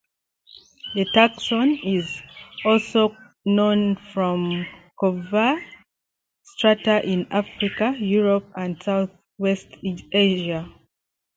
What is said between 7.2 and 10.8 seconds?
Africa, Europe, and southwest Asia.